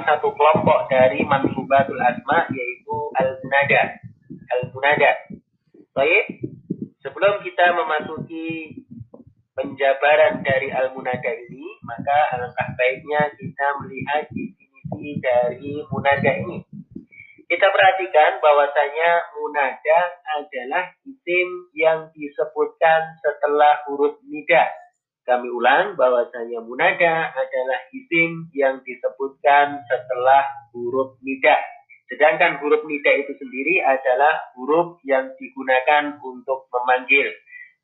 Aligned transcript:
satu 0.00 0.32
kelompok 0.32 0.88
dari 0.88 1.20
mansubatul 1.28 2.00
asma 2.00 2.48
yaitu 2.48 2.96
al-munada. 3.20 3.82
Al-munada. 4.56 5.12
Baik, 5.92 6.40
sebelum 7.04 7.44
kita 7.44 7.76
memasuki 7.76 8.80
penjabaran 9.52 10.40
dari 10.40 10.72
al-munada 10.72 11.28
ini, 11.28 11.76
maka 11.84 12.32
alangkah 12.32 12.72
baiknya 12.80 13.28
kita 13.36 13.66
melihat 13.84 14.24
definisi 14.32 15.20
dari 15.20 15.84
munada 15.92 16.32
ini. 16.40 16.64
Kita 17.52 17.68
perhatikan 17.68 18.40
bahwasanya 18.40 19.28
munada 19.36 20.00
adalah 20.40 20.88
isim 21.04 21.68
yang 21.76 22.08
disebutkan 22.16 23.20
setelah 23.20 23.84
huruf 23.84 24.16
nida. 24.24 24.72
Kami 25.22 25.48
ulang 25.54 25.94
bahwasanya 25.94 26.66
munada 26.66 27.30
adalah 27.30 27.78
isim 27.94 28.50
yang 28.58 28.82
disebutkan 28.82 29.86
setelah 29.86 30.42
huruf 30.74 31.14
nida. 31.22 31.54
Sedangkan 32.10 32.58
huruf 32.58 32.82
nida 32.84 33.12
itu 33.22 33.32
sendiri 33.38 33.78
adalah 33.86 34.50
huruf 34.58 34.98
yang 35.06 35.30
digunakan 35.38 36.18
untuk 36.18 36.66
memanggil. 36.74 37.30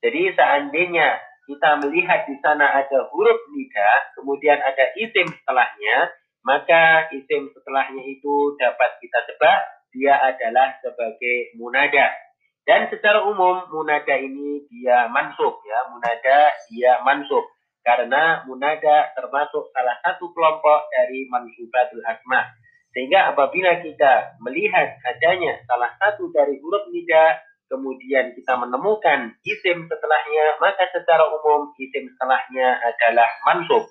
Jadi 0.03 0.35
seandainya 0.35 1.19
kita 1.47 1.81
melihat 1.81 2.27
di 2.27 2.37
sana 2.43 2.75
ada 2.75 3.07
huruf 3.15 3.41
nida, 3.55 3.91
kemudian 4.19 4.59
ada 4.59 4.91
isim 4.99 5.31
setelahnya, 5.31 6.11
maka 6.43 7.09
isim 7.15 7.55
setelahnya 7.55 8.03
itu 8.03 8.59
dapat 8.59 8.99
kita 8.99 9.19
tebak 9.31 9.59
dia 9.95 10.15
adalah 10.21 10.77
sebagai 10.85 11.57
munada. 11.57 12.28
Dan 12.69 12.93
secara 12.93 13.25
umum 13.25 13.65
munada 13.73 14.13
ini 14.21 14.61
dia 14.69 15.09
mansub 15.09 15.57
ya, 15.65 15.89
munada 15.89 16.53
dia 16.69 17.01
mansub 17.01 17.49
karena 17.81 18.45
munada 18.45 19.09
termasuk 19.17 19.73
salah 19.73 19.97
satu 20.05 20.29
kelompok 20.37 20.93
dari 20.93 21.25
mansubatul 21.33 22.05
asma. 22.05 22.45
Sehingga 22.93 23.33
apabila 23.33 23.81
kita 23.81 24.37
melihat 24.45 25.01
adanya 25.01 25.65
salah 25.65 25.97
satu 25.97 26.29
dari 26.29 26.61
huruf 26.61 26.93
nida 26.93 27.41
kemudian 27.73 28.37
kita 28.37 28.61
menemukan 28.61 29.33
isim 29.49 29.89
setelahnya, 29.89 30.61
maka 30.61 30.93
secara 30.93 31.25
umum 31.41 31.73
isim 31.81 32.05
setelahnya 32.05 32.85
adalah 32.85 33.29
mansub. 33.49 33.89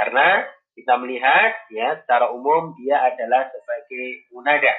Karena 0.00 0.48
kita 0.72 0.96
melihat 0.96 1.52
ya 1.72 2.00
secara 2.00 2.32
umum 2.32 2.72
dia 2.80 3.04
adalah 3.04 3.52
sebagai 3.52 4.32
munada. 4.32 4.72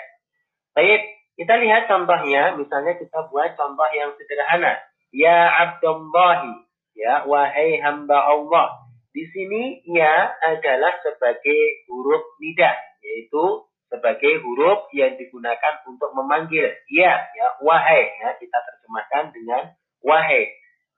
Baik, 0.73 1.24
kita 1.35 1.53
lihat 1.59 1.91
contohnya, 1.91 2.55
misalnya 2.55 2.95
kita 2.95 3.27
buat 3.27 3.59
contoh 3.59 3.89
yang 3.91 4.15
sederhana. 4.15 4.79
Ya 5.11 5.51
Abdullahi, 5.67 6.63
ya 6.95 7.27
wahai 7.27 7.79
hamba 7.83 8.23
Allah. 8.23 8.87
Di 9.11 9.23
sini 9.31 9.83
ya 9.87 10.31
adalah 10.43 10.95
sebagai 11.03 11.87
huruf 11.91 12.23
nida, 12.39 12.71
yaitu 13.03 13.67
sebagai 13.91 14.43
huruf 14.43 14.87
yang 14.95 15.15
digunakan 15.19 15.83
untuk 15.87 16.11
memanggil. 16.15 16.71
Ya, 16.91 17.13
ya 17.35 17.47
wahai, 17.63 18.11
ya 18.23 18.35
kita 18.39 18.57
terjemahkan 18.59 19.35
dengan 19.35 19.75
wahai. 20.03 20.51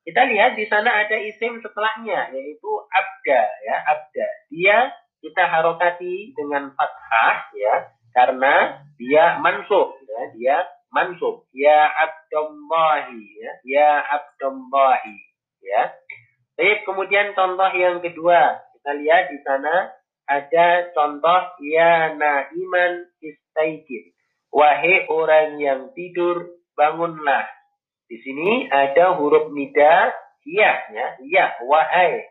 Kita 0.07 0.23
lihat 0.23 0.55
di 0.55 0.63
sana 0.71 1.03
ada 1.03 1.19
isim 1.19 1.59
setelahnya 1.59 2.31
yaitu 2.31 2.71
abda 2.93 3.41
ya 3.43 3.75
abda. 3.91 4.27
Dia 4.47 4.77
kita 5.19 5.43
harokati 5.51 6.31
dengan 6.31 6.71
fathah 6.77 7.51
ya 7.51 7.91
karena 8.15 8.87
dia 8.95 9.35
mansub 9.43 9.96
ya 10.27 10.35
dia 10.35 10.57
mansub 10.91 11.47
ya 11.55 11.87
abdullahi 11.95 13.23
ya 13.39 13.51
ya 13.63 13.89
ya. 15.67 15.81
Baik, 16.57 16.89
kemudian 16.89 17.37
contoh 17.37 17.69
yang 17.77 18.01
kedua 18.01 18.57
kita 18.77 18.91
lihat 18.97 19.29
di 19.29 19.39
sana 19.45 19.93
ada 20.25 20.67
contoh 20.95 21.41
ya 21.61 22.17
naiman 22.17 23.05
istaikid. 23.21 24.15
Wahai 24.49 25.05
orang 25.11 25.59
yang 25.61 25.81
tidur, 25.93 26.57
bangunlah. 26.73 27.45
Di 28.07 28.17
sini 28.23 28.71
ada 28.71 29.19
huruf 29.19 29.51
nida 29.51 30.15
iya 30.47 30.71
ya, 30.95 31.07
iya 31.19 31.45
wahai 31.67 32.23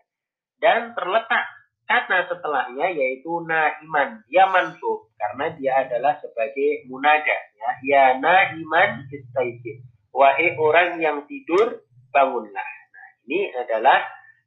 dan 0.57 0.97
terletak 0.97 1.45
kata 1.85 2.33
setelahnya 2.33 2.97
yaitu 2.97 3.45
naiman 3.45 4.25
dia 4.27 4.49
mansub 4.49 5.06
karena 5.17 5.47
dia 5.57 5.73
adalah 5.85 6.21
sebagai 6.21 6.87
munada 6.87 7.37
ya. 7.57 7.71
Ya 7.83 8.05
naiman 8.21 9.09
istaikid 9.11 9.83
wahai 10.13 10.55
orang 10.57 11.01
yang 11.01 11.25
tidur 11.29 11.85
bangunlah. 12.13 12.69
Nah 12.93 13.09
ini 13.29 13.53
adalah 13.57 14.01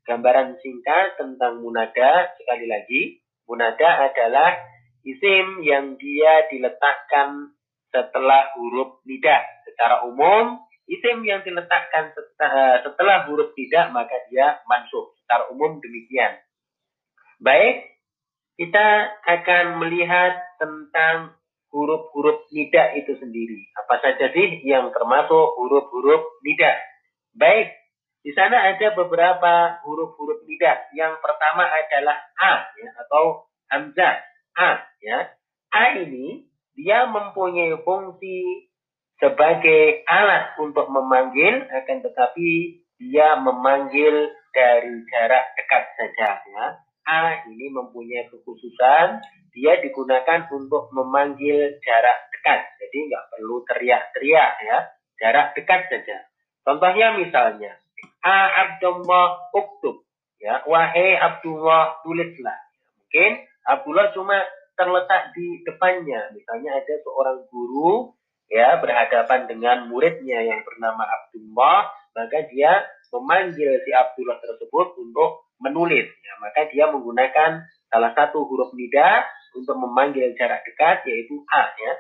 gambaran 0.06 0.58
singkat 0.62 1.18
tentang 1.20 1.62
munada 1.62 2.34
sekali 2.38 2.66
lagi 2.66 3.02
munada 3.46 4.10
adalah 4.10 4.58
isim 5.06 5.62
yang 5.66 5.98
dia 5.98 6.50
diletakkan 6.50 7.54
setelah 7.90 8.54
huruf 8.58 9.02
nida 9.06 9.42
secara 9.66 10.06
umum 10.06 10.70
Isim 10.90 11.22
yang 11.22 11.46
diletakkan 11.46 12.10
eh, 12.18 12.78
setelah 12.82 13.30
huruf 13.30 13.54
tidak 13.54 13.94
maka 13.94 14.18
dia 14.34 14.58
mansub. 14.66 15.14
Secara 15.22 15.54
umum 15.54 15.78
demikian. 15.78 16.34
Baik, 17.38 17.99
kita 18.60 18.88
akan 19.24 19.80
melihat 19.80 20.36
tentang 20.60 21.32
huruf-huruf 21.72 22.44
nida 22.52 22.92
itu 23.00 23.16
sendiri. 23.16 23.72
Apa 23.80 24.04
saja 24.04 24.28
sih 24.36 24.60
yang 24.68 24.92
termasuk 24.92 25.56
huruf-huruf 25.56 26.44
nida? 26.44 26.76
Baik, 27.40 27.72
di 28.20 28.36
sana 28.36 28.76
ada 28.76 28.92
beberapa 29.00 29.80
huruf-huruf 29.88 30.44
nida. 30.44 30.92
Yang 30.92 31.24
pertama 31.24 31.72
adalah 31.72 32.20
a 32.36 32.68
ya, 32.76 32.90
atau 33.00 33.48
hamzah 33.72 34.16
a 34.60 34.70
ya. 35.00 35.32
A 35.72 35.96
ini 36.04 36.44
dia 36.76 37.08
mempunyai 37.08 37.80
fungsi 37.88 38.68
sebagai 39.24 40.04
alat 40.04 40.60
untuk 40.60 40.92
memanggil 40.92 41.64
akan 41.64 41.98
tetapi 42.04 42.50
dia 43.00 43.40
memanggil 43.40 44.36
dari 44.52 45.00
jarak 45.08 45.46
dekat 45.56 45.84
saja 45.96 46.30
ya. 46.44 46.66
A 47.10 47.42
ini 47.50 47.74
mempunyai 47.74 48.30
kekhususan 48.30 49.18
dia 49.50 49.74
digunakan 49.82 50.46
untuk 50.54 50.94
memanggil 50.94 51.82
jarak 51.82 52.18
dekat. 52.30 52.62
Jadi 52.78 52.98
nggak 53.10 53.26
perlu 53.34 53.66
teriak-teriak 53.66 54.52
ya 54.62 54.78
jarak 55.18 55.58
dekat 55.58 55.90
saja. 55.90 56.18
Contohnya 56.62 57.18
misalnya 57.18 57.82
A 58.22 58.38
Abdullah 58.62 59.50
uktub 59.58 60.06
ya 60.38 60.62
wahai 60.70 61.18
Abdullah 61.18 62.00
tulislah 62.06 62.56
mungkin 63.02 63.42
Abdullah 63.66 64.14
cuma 64.14 64.38
terletak 64.78 65.34
di 65.34 65.66
depannya. 65.66 66.30
Misalnya 66.32 66.78
ada 66.78 66.94
seorang 67.02 67.50
guru 67.50 68.14
ya 68.54 68.78
berhadapan 68.78 69.50
dengan 69.50 69.90
muridnya 69.90 70.46
yang 70.46 70.62
bernama 70.62 71.10
Abdullah 71.10 71.90
maka 72.14 72.46
dia 72.54 72.86
memanggil 73.10 73.82
si 73.82 73.90
Abdullah 73.94 74.38
tersebut 74.42 74.94
untuk 75.02 75.49
menulis. 75.60 76.08
Ya 76.24 76.34
maka 76.40 76.68
dia 76.72 76.92
menggunakan 76.92 77.68
salah 77.92 78.12
satu 78.16 78.48
huruf 78.48 78.72
nida 78.76 79.28
untuk 79.56 79.76
memanggil 79.78 80.36
jarak 80.36 80.64
dekat 80.66 81.06
yaitu 81.06 81.44
a 81.52 81.64
ya. 81.76 81.94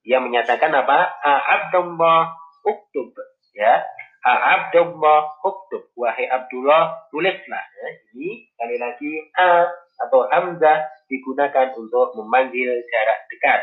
Dia 0.00 0.18
menyatakan 0.20 0.72
apa? 0.72 0.98
A 1.20 1.32
Abdullah 1.60 2.32
uktub 2.64 3.12
ya. 3.52 3.84
A 4.24 4.32
Abdullah 4.56 5.40
uktub. 5.44 5.92
Wahai 5.96 6.28
Abdullah 6.28 7.08
tulislah 7.12 7.64
ya. 7.64 7.86
Ini 8.16 8.48
sekali 8.52 8.76
lagi 8.80 9.12
a 9.36 9.68
atau 10.00 10.24
hamzah 10.32 10.88
digunakan 11.12 11.76
untuk 11.76 12.16
memanggil 12.16 12.70
jarak 12.88 13.20
dekat. 13.28 13.60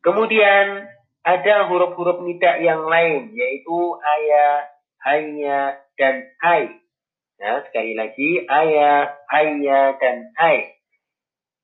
Kemudian 0.00 0.88
ada 1.26 1.68
huruf-huruf 1.68 2.24
nida 2.24 2.56
yang 2.62 2.88
lain 2.88 3.34
yaitu 3.36 3.78
ayah, 4.00 4.64
hanya, 5.04 5.76
dan 6.00 6.24
ai. 6.40 6.72
Ya, 7.38 7.62
sekali 7.70 7.94
lagi 7.94 8.42
ayah, 8.50 9.14
hanya, 9.30 9.94
dan 10.02 10.34
ai. 10.42 10.74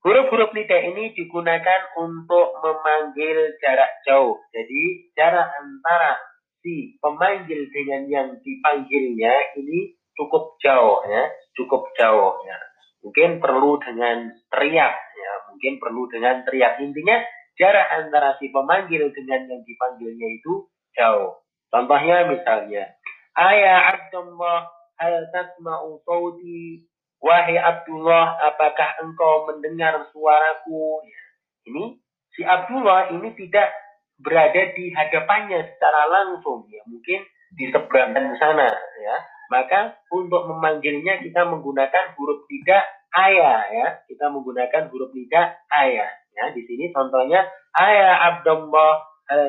Huruf-huruf 0.07 0.55
nida 0.55 0.79
ini 0.85 1.11
digunakan 1.11 1.81
untuk 1.99 2.63
memanggil 2.63 3.59
jarak 3.59 3.91
jauh. 4.07 4.39
Jadi 4.55 5.11
jarak 5.19 5.51
antara 5.51 6.15
si 6.63 6.95
pemanggil 7.03 7.67
dengan 7.73 8.07
yang 8.07 8.29
dipanggilnya 8.39 9.33
ini 9.59 9.99
cukup 10.15 10.55
jauh 10.63 11.03
ya, 11.09 11.27
cukup 11.59 11.91
jauh 11.99 12.39
ya. 12.47 12.57
Mungkin 13.03 13.43
perlu 13.43 13.75
dengan 13.83 14.31
teriak 14.53 14.95
ya, 14.95 15.31
mungkin 15.51 15.81
perlu 15.83 16.07
dengan 16.07 16.45
teriak. 16.47 16.79
Intinya 16.79 17.19
jarak 17.59 17.87
antara 17.99 18.39
si 18.39 18.47
pemanggil 18.47 19.11
dengan 19.11 19.43
yang 19.51 19.61
dipanggilnya 19.67 20.27
itu 20.39 20.71
jauh. 20.95 21.43
Contohnya 21.67 22.31
misalnya, 22.31 22.95
Ayah 23.35 23.91
Abdullah 23.91 24.71
hal 24.99 25.27
tasma'u 25.31 26.01
sauti 26.03 26.85
Wahai 27.25 27.57
Abdullah, 27.57 28.37
apakah 28.53 29.01
engkau 29.01 29.49
mendengar 29.49 29.97
suaraku? 30.13 31.01
Ya. 31.01 31.21
Ini 31.65 31.83
si 32.37 32.45
Abdullah 32.45 33.09
ini 33.17 33.33
tidak 33.33 33.73
berada 34.21 34.77
di 34.77 34.93
hadapannya 34.93 35.73
secara 35.73 36.05
langsung 36.05 36.69
ya, 36.69 36.85
mungkin 36.85 37.25
di 37.57 37.65
seberang 37.73 38.13
sana 38.37 38.69
ya. 39.01 39.15
Maka 39.49 39.97
untuk 40.13 40.45
memanggilnya 40.53 41.17
kita 41.25 41.49
menggunakan 41.49 42.13
huruf 42.13 42.45
tidak 42.45 42.85
ayah 43.17 43.73
ya. 43.73 43.87
Kita 44.05 44.29
menggunakan 44.29 44.93
huruf 44.93 45.09
nida 45.17 45.57
ayah 45.81 46.09
ya. 46.29 46.43
Di 46.53 46.61
sini 46.69 46.93
contohnya 46.93 47.41
ayah 47.73 48.37
Abdullah 48.37 49.01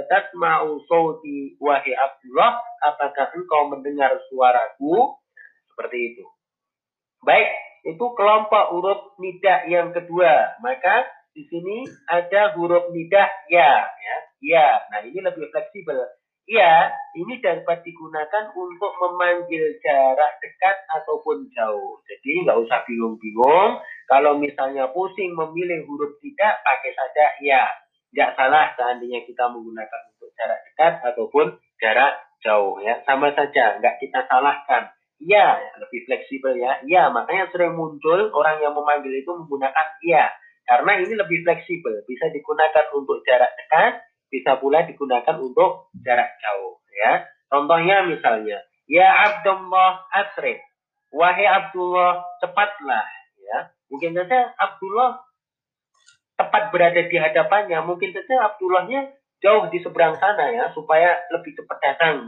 tasma'u 0.08 0.80
sauti 0.88 1.60
wahai 1.60 1.92
Abdullah 1.92 2.56
apakah 2.88 3.36
engkau 3.36 3.68
mendengar 3.68 4.16
suaraku 4.32 5.12
seperti 5.76 6.16
itu. 6.16 6.24
Baik, 7.20 7.52
itu 7.84 8.06
kelompok 8.16 8.72
huruf 8.72 9.12
nida 9.20 9.68
yang 9.68 9.92
kedua. 9.92 10.56
Maka 10.64 11.04
di 11.36 11.44
sini 11.52 11.84
ada 12.08 12.56
huruf 12.56 12.88
nida 12.96 13.28
ya 13.52 13.84
ya. 13.84 14.16
Ya. 14.40 14.68
Nah, 14.88 15.04
ini 15.04 15.20
lebih 15.20 15.52
fleksibel 15.52 16.00
Ya, 16.46 16.94
ini 17.18 17.42
dapat 17.42 17.82
digunakan 17.82 18.54
untuk 18.54 18.94
memanggil 19.02 19.66
jarak 19.82 20.38
dekat 20.38 20.78
ataupun 20.94 21.50
jauh. 21.50 21.98
Jadi 22.06 22.46
nggak 22.46 22.62
usah 22.62 22.86
bingung-bingung. 22.86 23.82
Kalau 24.06 24.38
misalnya 24.38 24.86
pusing 24.94 25.34
memilih 25.34 25.82
huruf 25.90 26.14
tidak, 26.22 26.62
pakai 26.62 26.94
saja 26.94 27.26
ya. 27.42 27.66
Nggak 28.14 28.38
salah 28.38 28.70
seandainya 28.78 29.26
kita 29.26 29.42
menggunakan 29.50 30.00
untuk 30.14 30.30
jarak 30.38 30.62
dekat 30.70 30.94
ataupun 31.02 31.46
jarak 31.82 32.14
jauh 32.38 32.78
ya. 32.78 33.02
Sama 33.02 33.34
saja, 33.34 33.82
nggak 33.82 33.98
kita 33.98 34.22
salahkan. 34.30 34.94
Ya, 35.16 35.56
lebih 35.80 36.04
fleksibel 36.04 36.60
ya. 36.60 36.80
Ya, 36.84 37.08
makanya 37.08 37.48
sering 37.48 37.72
muncul 37.72 38.28
orang 38.36 38.60
yang 38.60 38.76
memanggil 38.76 39.16
itu 39.16 39.30
menggunakan 39.32 39.86
ya. 40.04 40.28
Karena 40.66 40.98
ini 40.98 41.14
lebih 41.14 41.46
fleksibel, 41.46 42.02
bisa 42.04 42.26
digunakan 42.34 42.84
untuk 42.92 43.22
jarak 43.22 43.54
dekat, 43.54 44.02
bisa 44.28 44.58
pula 44.58 44.82
digunakan 44.82 45.38
untuk 45.38 45.94
jarak 46.02 46.34
jauh 46.42 46.82
ya. 46.90 47.22
Contohnya 47.46 48.02
misalnya, 48.02 48.58
ya 48.90 49.06
Abdullah 49.30 50.10
asri, 50.10 50.58
wahai 51.14 51.46
Abdullah 51.46 52.26
cepatlah 52.42 53.06
ya. 53.38 53.70
Mungkin 53.86 54.18
saja 54.18 54.50
Abdullah 54.58 55.22
tepat 56.34 56.74
berada 56.74 57.00
di 57.06 57.16
hadapannya, 57.16 57.78
mungkin 57.86 58.10
saja 58.12 58.50
Abdullahnya 58.50 59.14
jauh 59.40 59.70
di 59.70 59.78
seberang 59.80 60.18
sana 60.18 60.50
ya 60.50 60.74
supaya 60.74 61.16
lebih 61.32 61.54
cepat 61.56 61.78
datang. 61.80 62.26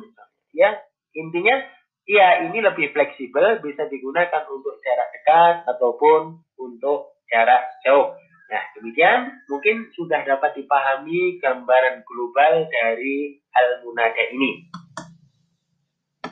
Ya, 0.55 0.79
intinya 1.13 1.61
ya 2.09 2.49
ini 2.49 2.65
lebih 2.65 2.91
fleksibel 2.97 3.61
bisa 3.61 3.85
digunakan 3.93 4.49
untuk 4.49 4.81
jarak 4.81 5.13
dekat 5.13 5.55
ataupun 5.69 6.41
untuk 6.57 7.21
jarak 7.29 7.69
jauh. 7.85 8.17
Nah, 8.49 8.65
demikian 8.81 9.45
mungkin 9.53 9.93
sudah 9.93 10.25
dapat 10.25 10.57
dipahami 10.57 11.37
gambaran 11.37 12.01
global 12.09 12.65
dari 12.65 13.37
al-munada 13.53 14.25
ini. 14.33 14.73